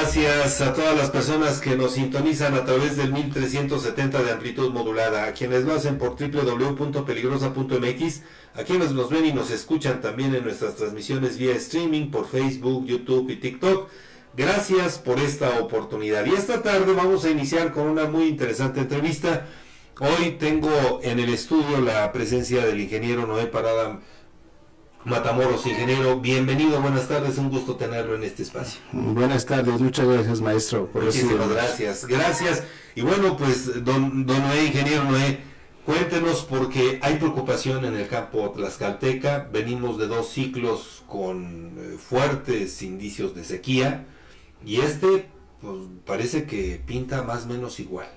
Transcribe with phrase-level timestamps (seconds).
[0.00, 5.24] Gracias a todas las personas que nos sintonizan a través del 1370 de amplitud modulada,
[5.24, 8.22] a quienes lo hacen por www.peligrosa.mx,
[8.54, 12.86] a quienes nos ven y nos escuchan también en nuestras transmisiones vía streaming por Facebook,
[12.86, 13.88] YouTube y TikTok.
[14.36, 16.24] Gracias por esta oportunidad.
[16.26, 19.48] Y esta tarde vamos a iniciar con una muy interesante entrevista.
[19.98, 23.98] Hoy tengo en el estudio la presencia del ingeniero Noé Parada
[25.04, 26.20] Matamoros, ingeniero.
[26.20, 28.80] Bienvenido, buenas tardes, un gusto tenerlo en este espacio.
[28.92, 30.86] Buenas tardes, muchas gracias maestro.
[30.88, 32.64] Por Muchísimas gracias, gracias.
[32.96, 35.38] Y bueno, pues don, don Noé, ingeniero Noé,
[35.86, 42.82] cuéntenos porque hay preocupación en el campo tlaxcalteca, venimos de dos ciclos con eh, fuertes
[42.82, 44.04] indicios de sequía
[44.66, 45.28] y este
[45.60, 48.08] pues, parece que pinta más o menos igual.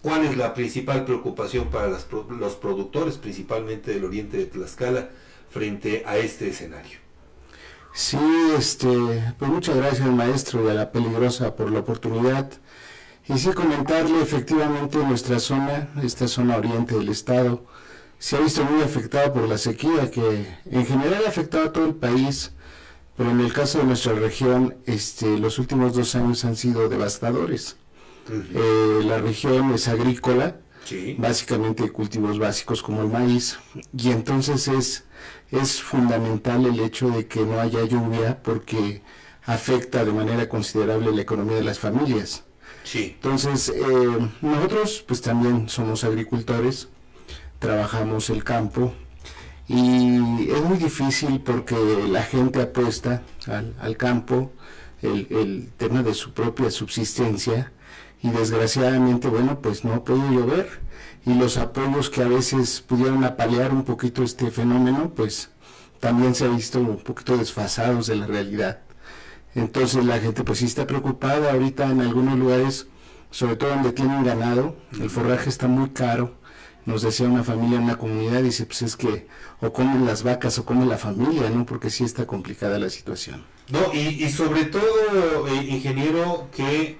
[0.00, 5.10] ¿Cuál es la principal preocupación para los productores, principalmente del oriente de Tlaxcala?
[5.50, 6.98] Frente a este escenario.
[7.92, 8.18] Sí,
[8.56, 8.88] este,
[9.38, 12.50] pues muchas gracias maestro y a la peligrosa por la oportunidad.
[13.28, 17.66] Y sí comentarle efectivamente nuestra zona, esta zona oriente del estado,
[18.18, 21.86] se ha visto muy afectada por la sequía que en general ha afectado a todo
[21.86, 22.52] el país,
[23.16, 27.76] pero en el caso de nuestra región, este, los últimos dos años han sido devastadores.
[28.30, 30.56] Eh, la región es agrícola,
[31.18, 33.58] básicamente cultivos básicos como el maíz,
[33.96, 35.04] y entonces es
[35.50, 39.02] es fundamental el hecho de que no haya lluvia porque
[39.44, 42.44] afecta de manera considerable la economía de las familias.
[42.84, 43.12] Sí.
[43.14, 46.88] Entonces, eh, nosotros pues también somos agricultores,
[47.58, 48.92] trabajamos el campo
[49.66, 51.76] y es muy difícil porque
[52.08, 54.52] la gente apuesta al, campo,
[55.02, 57.72] el, el, tema de su propia subsistencia
[58.22, 60.80] y desgraciadamente, bueno, pues no puede llover
[61.28, 65.50] y los apoyos que a veces pudieron apalear un poquito este fenómeno, pues
[66.00, 68.80] también se ha visto un poquito desfasados de la realidad.
[69.54, 72.86] Entonces la gente pues sí está preocupada ahorita en algunos lugares,
[73.30, 76.32] sobre todo donde tienen ganado, el forraje está muy caro.
[76.86, 79.26] Nos decía una familia en una comunidad, dice, pues es que
[79.60, 81.66] o comen las vacas o come la familia, ¿no?
[81.66, 83.44] Porque sí está complicada la situación.
[83.68, 86.96] No, y, y sobre todo, eh, ingeniero, que,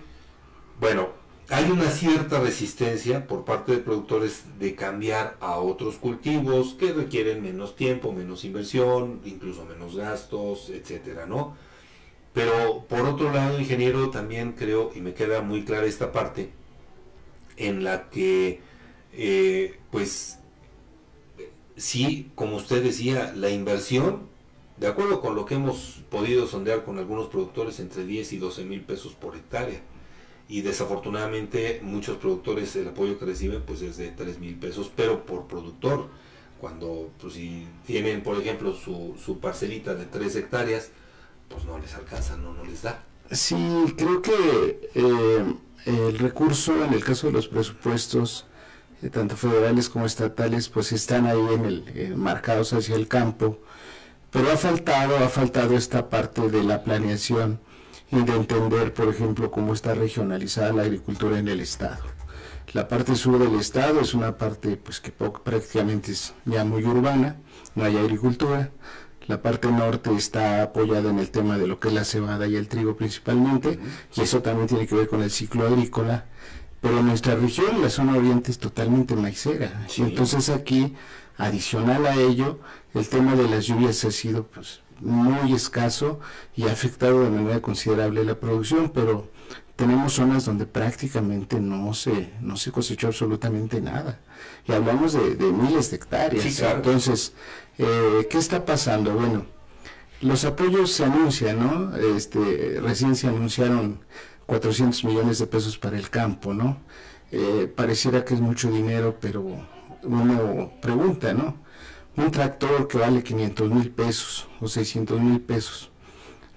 [0.79, 1.18] bueno,
[1.51, 7.43] hay una cierta resistencia por parte de productores de cambiar a otros cultivos que requieren
[7.43, 11.57] menos tiempo, menos inversión, incluso menos gastos, etcétera, ¿no?
[12.35, 16.51] Pero por otro lado, ingeniero, también creo, y me queda muy clara esta parte,
[17.57, 18.61] en la que,
[19.15, 20.39] eh, pues,
[21.77, 24.29] sí, como usted decía, la inversión,
[24.77, 28.65] de acuerdo con lo que hemos podido sondear con algunos productores, entre 10 y 12
[28.65, 29.81] mil pesos por hectárea
[30.49, 35.25] y desafortunadamente muchos productores el apoyo que reciben pues es de 3 mil pesos, pero
[35.25, 36.09] por productor.
[36.59, 40.91] Cuando pues, si tienen por ejemplo su, su parcelita de 3 hectáreas,
[41.49, 43.05] pues no les alcanza, no, no les da.
[43.31, 45.55] Sí, creo que eh,
[45.85, 48.47] el recurso en el caso de los presupuestos,
[49.03, 53.61] eh, tanto federales como estatales, pues están ahí en el, eh, marcados hacia el campo,
[54.31, 57.61] pero ha faltado, ha faltado esta parte de la planeación
[58.11, 62.05] y de entender, por ejemplo, cómo está regionalizada la agricultura en el Estado.
[62.73, 67.37] La parte sur del Estado es una parte pues, que prácticamente es ya muy urbana,
[67.75, 68.71] no hay agricultura.
[69.27, 72.57] La parte norte está apoyada en el tema de lo que es la cebada y
[72.57, 73.79] el trigo principalmente,
[74.17, 76.27] y eso también tiene que ver con el ciclo agrícola.
[76.81, 79.87] Pero nuestra región, la zona oriente, es totalmente maicera.
[79.97, 80.95] Y entonces aquí,
[81.37, 82.61] adicional a ello,
[82.95, 86.21] el tema de las lluvias ha sido pues, muy escaso
[86.57, 89.31] y ha afectado de manera considerable la producción, pero
[89.77, 94.19] tenemos zonas donde prácticamente no se, no se cosechó absolutamente nada.
[94.67, 96.61] Y hablamos de, miles de hectáreas.
[96.61, 97.33] Entonces,
[97.79, 99.15] eh, ¿qué está pasando?
[99.15, 99.47] Bueno,
[100.21, 101.97] los apoyos se anuncian, ¿no?
[101.97, 104.01] Este, recién se anunciaron
[104.47, 106.79] 400 millones de pesos para el campo, ¿no?
[107.31, 109.45] Eh, pareciera que es mucho dinero, pero
[110.03, 111.68] uno pregunta, ¿no?
[112.19, 115.91] Un tractor que vale 500 mil pesos o 600 mil pesos.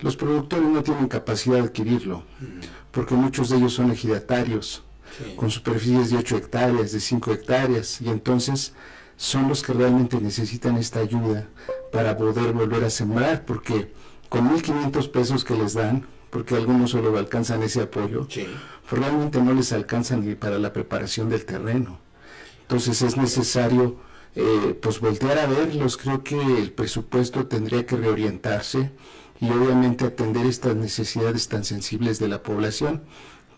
[0.01, 2.23] Los productores no tienen capacidad de adquirirlo,
[2.91, 4.83] porque muchos de ellos son ejidatarios,
[5.35, 8.73] con superficies de 8 hectáreas, de 5 hectáreas, y entonces
[9.17, 11.47] son los que realmente necesitan esta ayuda
[11.91, 13.93] para poder volver a sembrar, porque
[14.29, 19.53] con 1.500 pesos que les dan, porque algunos solo alcanzan ese apoyo, pues realmente no
[19.53, 21.99] les alcanzan ni para la preparación del terreno.
[22.61, 23.97] Entonces es necesario
[24.35, 25.97] eh, pues voltear a verlos.
[25.97, 28.91] Creo que el presupuesto tendría que reorientarse
[29.41, 33.03] y obviamente atender estas necesidades tan sensibles de la población,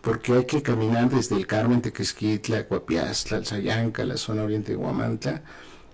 [0.00, 5.42] porque hay que caminar desde el Carmen, Tequesquitla, Guapiastla, Alzayanca, la zona oriente de Guamantla,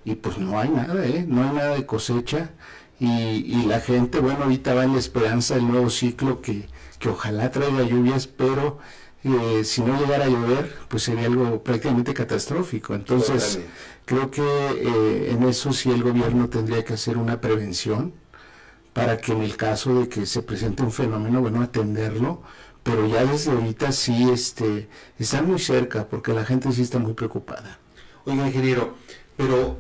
[0.05, 1.25] y pues no hay nada, ¿eh?
[1.27, 2.51] no hay nada de cosecha,
[3.01, 6.69] y, y, la gente, bueno, ahorita va en la esperanza del nuevo ciclo que,
[6.99, 8.79] que ojalá traiga lluvias, pero
[9.23, 12.95] eh, si no llegara a llover, pues sería algo prácticamente catastrófico.
[12.95, 13.61] Entonces,
[14.07, 18.15] creo que eh, en eso sí el gobierno tendría que hacer una prevención
[18.95, 22.43] para que en el caso de que se presente un fenómeno, bueno, atenderlo,
[22.83, 24.89] pero ya desde ahorita sí este,
[25.19, 27.79] están muy cerca, porque la gente sí está muy preocupada.
[28.25, 28.95] Oiga, ingeniero,
[29.37, 29.77] pero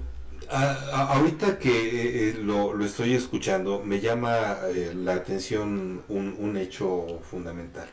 [0.50, 4.58] ahorita que eh, lo, lo, estoy escuchando, me llama
[4.94, 7.88] la atención un, un hecho fundamental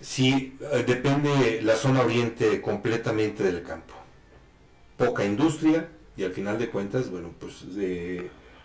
[0.00, 3.94] si eh, depende la zona oriente completamente del campo.
[4.96, 7.64] Poca industria y al final de cuentas, bueno, pues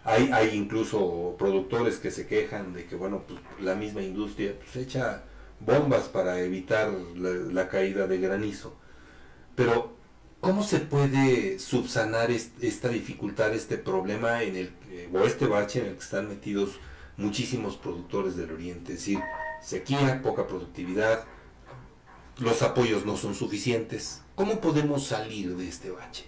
[0.04, 4.76] hay, hay incluso productores que se quejan de que, bueno, pues la misma industria pues,
[4.76, 5.24] echa
[5.60, 8.76] bombas para evitar la, caída de granizo.
[9.56, 9.96] Pero,
[10.42, 14.72] ¿cómo se puede subsanar esta dificultad, este problema en el,
[15.14, 16.80] o este bache en el que están metidos
[17.18, 18.94] muchísimos productores del oriente?
[18.94, 19.20] Es decir,
[19.62, 21.26] sequía, poca productividad,
[22.38, 24.22] los apoyos no son suficientes.
[24.36, 26.26] ¿Cómo podemos salir de este bache?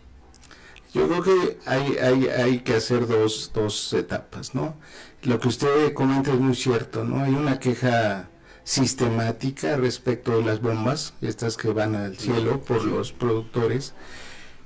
[0.93, 4.75] Yo creo que hay, hay, hay que hacer dos, dos etapas, ¿no?
[5.23, 7.23] Lo que usted comenta es muy cierto, ¿no?
[7.23, 8.29] Hay una queja
[8.63, 13.93] sistemática respecto de las bombas, estas que van al cielo por los productores,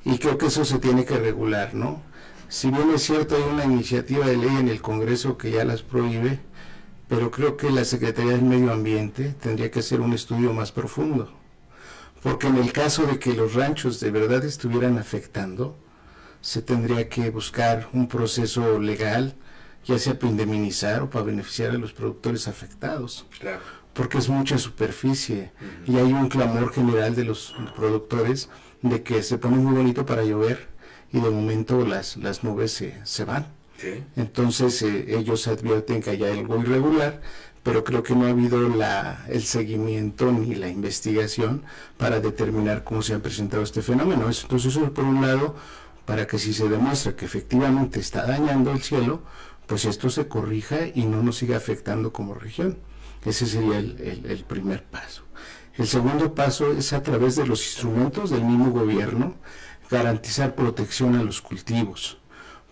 [0.05, 2.01] y creo que eso se tiene que regular, ¿no?
[2.49, 5.83] Si bien es cierto, hay una iniciativa de ley en el Congreso que ya las
[5.83, 6.39] prohíbe,
[7.11, 11.29] pero creo que la Secretaría del Medio Ambiente tendría que hacer un estudio más profundo,
[12.23, 15.75] porque en el caso de que los ranchos de verdad estuvieran afectando,
[16.39, 19.35] se tendría que buscar un proceso legal,
[19.83, 23.25] ya sea para indemnizar o para beneficiar a los productores afectados.
[23.93, 25.51] Porque es mucha superficie
[25.85, 28.47] y hay un clamor general de los productores
[28.83, 30.69] de que se pone muy bonito para llover
[31.11, 33.47] y de momento las, las nubes se, se van.
[34.15, 37.21] Entonces eh, ellos advierten que hay algo irregular,
[37.63, 41.63] pero creo que no ha habido la, el seguimiento ni la investigación
[41.97, 44.27] para determinar cómo se ha presentado este fenómeno.
[44.27, 45.55] Entonces eso por un lado,
[46.05, 49.21] para que si se demuestra que efectivamente está dañando el cielo,
[49.67, 52.79] pues esto se corrija y no nos siga afectando como región.
[53.23, 55.23] Ese sería el, el primer paso.
[55.75, 59.35] El segundo paso es a través de los instrumentos del mismo gobierno
[59.89, 62.20] garantizar protección a los cultivos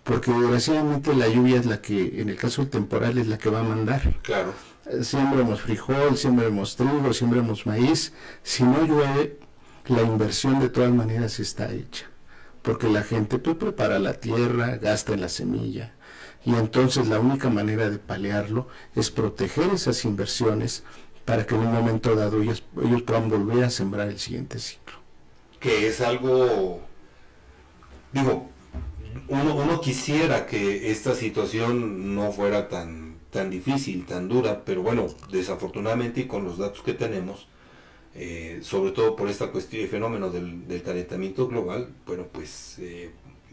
[0.03, 3.49] porque desgraciadamente la lluvia es la que, en el caso del temporal, es la que
[3.49, 4.01] va a mandar.
[4.23, 4.53] Claro.
[4.85, 8.13] Eh, siembremos frijol, siembremos trigo, siembremos maíz.
[8.43, 9.37] Si no llueve,
[9.87, 12.05] la inversión de todas maneras está hecha.
[12.61, 15.93] Porque la gente pues, prepara la tierra, gasta en la semilla.
[16.45, 20.83] Y entonces la única manera de paliarlo es proteger esas inversiones
[21.25, 24.97] para que en un momento dado ellos, ellos puedan volver a sembrar el siguiente ciclo.
[25.59, 26.81] Que es algo,
[28.13, 28.49] digo,
[29.27, 36.21] uno, quisiera que esta situación no fuera tan, tan difícil, tan dura, pero bueno, desafortunadamente
[36.21, 37.47] y con los datos que tenemos,
[38.15, 43.11] eh, sobre todo por esta cuestión, el fenómeno del, calentamiento global, bueno, pues eh,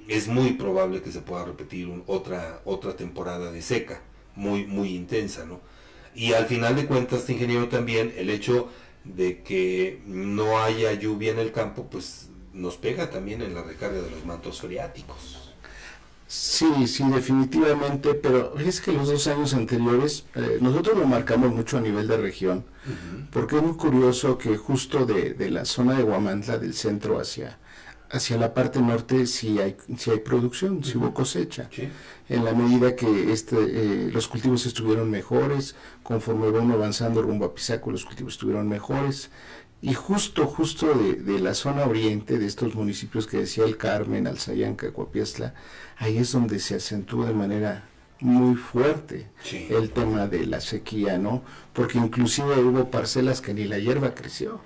[0.08, 4.00] es muy probable que se pueda repetir otra, otra temporada de seca,
[4.34, 5.60] muy, muy intensa, ¿no?
[6.14, 8.68] Y al final de cuentas, ingeniero, también el hecho
[9.04, 14.00] de que no haya lluvia en el campo, pues nos pega también en la recarga
[14.00, 15.45] de los mantos freáticos.
[16.28, 21.78] Sí, sí, definitivamente, pero es que los dos años anteriores eh, nosotros lo marcamos mucho
[21.78, 22.64] a nivel de región,
[23.30, 27.58] porque es muy curioso que justo de, de, la zona de Guamantla, del centro hacia,
[28.10, 31.70] hacia la parte norte, sí hay, sí hay producción, sí hubo cosecha,
[32.28, 37.54] en la medida que este, eh, los cultivos estuvieron mejores, conforme vamos avanzando rumbo a
[37.54, 39.30] Pisaco, los cultivos estuvieron mejores,
[39.82, 44.92] y justo, justo de, la zona oriente, de estos municipios que decía el Carmen, Alzayanca,
[44.92, 45.54] Coapiestla,
[45.98, 47.88] ahí es donde se acentúa de manera
[48.20, 49.28] muy fuerte
[49.68, 51.42] el tema de la sequía, ¿no?
[51.74, 54.60] Porque inclusive hubo parcelas que ni la hierba creció,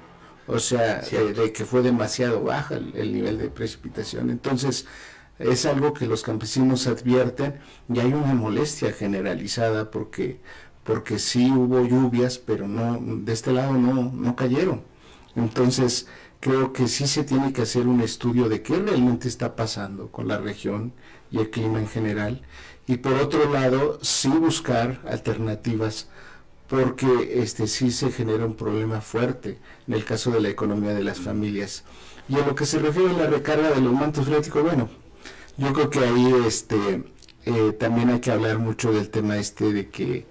[0.47, 4.31] o sea, de, que fue demasiado baja el, nivel de precipitación.
[4.31, 4.87] Entonces,
[5.41, 7.59] es algo que los campesinos advierten
[7.93, 10.41] y hay una molestia generalizada porque
[10.85, 14.90] porque sí hubo lluvias, pero no de este lado no, no cayeron.
[15.37, 16.07] Entonces,
[16.41, 20.29] creo que sí se tiene que hacer un estudio de qué realmente está pasando con
[20.29, 20.93] la región
[21.31, 22.43] y el clima en general.
[22.87, 26.09] Y por otro lado, sí buscar alternativas
[26.67, 29.59] porque este sí se genera un problema fuerte
[29.89, 31.85] en el caso de la economía de las familias.
[32.29, 34.89] Y en lo que se refiere a la recarga de los mantos freáticos, bueno,
[35.57, 37.05] yo creo que ahí este
[37.45, 40.27] eh, también hay que hablar mucho del tema este de que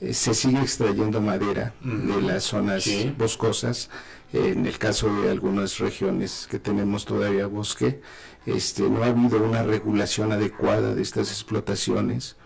[0.00, 3.90] eh, se sigue extrayendo madera de las zonas boscosas
[4.34, 8.00] en el caso de algunas regiones que tenemos todavía bosque,
[8.46, 12.36] este, no ha habido una regulación adecuada de estas explotaciones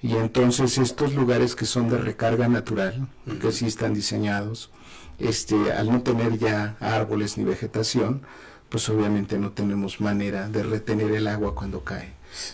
[0.00, 3.08] Y entonces estos lugares que son de recarga natural,
[3.40, 4.70] que sí están diseñados,
[5.18, 8.22] este, al no tener ya árboles ni vegetación,
[8.68, 12.12] pues obviamente no tenemos manera de retener el agua cuando cae.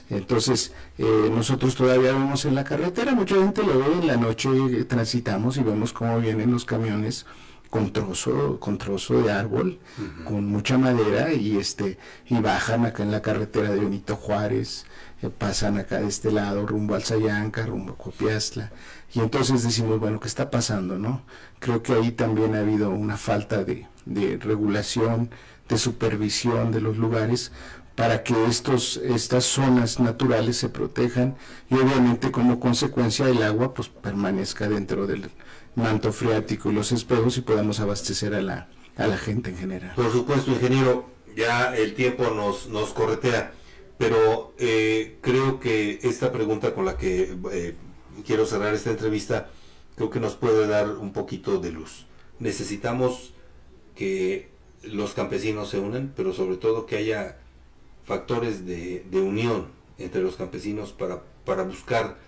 [0.09, 4.49] Entonces, eh, nosotros todavía vemos en la carretera, mucha gente lo ve en la noche,
[4.85, 7.27] transitamos y vemos cómo vienen los camiones
[7.75, 9.81] con trozo, con trozo de árbol,
[10.25, 14.87] con mucha madera y este y bajan acá en la carretera de Benito Juárez,
[15.23, 18.71] eh, pasan acá de este lado rumbo al Sayanca, rumbo a Copiastla.
[19.13, 21.23] Y entonces decimos bueno qué está pasando, ¿no?
[21.59, 25.31] Creo que ahí también ha habido una falta de, de regulación,
[25.69, 27.51] de supervisión de los lugares
[27.97, 31.35] para que estos estas zonas naturales se protejan
[31.69, 35.29] y obviamente como consecuencia el agua pues permanezca dentro del
[35.75, 39.93] manto freático y los espejos y podamos abastecer a la, a la gente en general.
[39.97, 43.53] Por supuesto, ingeniero, ya el tiempo nos, nos corretea,
[43.99, 47.75] pero eh, creo que esta pregunta con la que eh,
[48.25, 49.51] quiero cerrar esta entrevista,
[49.97, 52.07] creo que nos puede dar un poquito de luz.
[52.39, 53.33] Necesitamos
[53.95, 54.51] que
[54.83, 57.39] los campesinos se unan, pero sobre todo que haya
[58.05, 62.19] factores de, de unión entre los campesinos para, para buscar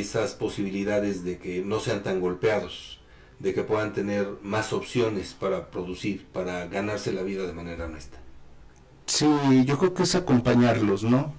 [0.00, 3.00] esas posibilidades de que no sean tan golpeados,
[3.38, 8.18] de que puedan tener más opciones para producir, para ganarse la vida de manera honesta.
[9.06, 9.26] Sí,
[9.66, 11.34] yo creo que es acompañarlos, ¿no?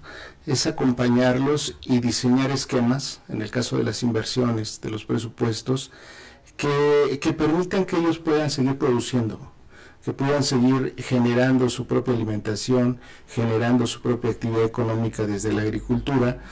[0.45, 5.91] Es acompañarlos y diseñar esquemas, en el caso de las inversiones, de los presupuestos,
[6.57, 9.51] que, que permitan que ellos puedan seguir produciendo,
[10.03, 16.43] que puedan seguir generando su propia alimentación, generando su propia actividad económica desde la agricultura,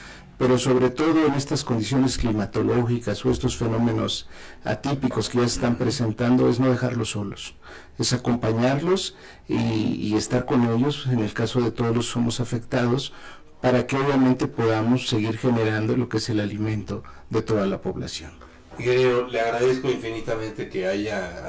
[0.42, 4.28] pero sobre todo en estas condiciones climatológicas o estos fenómenos
[4.64, 7.54] atípicos que ya se están presentando, es no dejarlos solos,
[8.00, 9.16] es acompañarlos
[9.48, 13.14] y, estar con ellos, en el caso de todos los somos afectados,
[13.62, 18.32] para que obviamente podamos seguir generando lo que es el alimento de toda la población.
[18.80, 21.46] Le agradezco infinitamente que haya,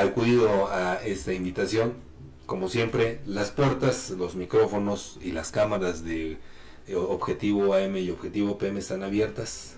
[0.00, 1.92] acudido a esta invitación.
[2.46, 6.38] Como siempre, las puertas, los micrófonos y las cámaras de
[6.94, 9.76] objetivo AM y Objetivo PM están abiertas.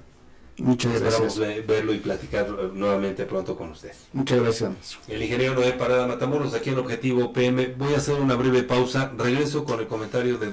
[0.59, 3.93] Muchas Esperamos verlo y platicar eh, nuevamente pronto con usted.
[4.13, 4.99] Muchas gracias.
[5.09, 7.75] El ingeniero Noé Parada Matamoros aquí en Objetivo PM.
[7.79, 9.13] Voy a hacer una breve pausa.
[9.17, 10.51] Regreso con el comentario de Edgar.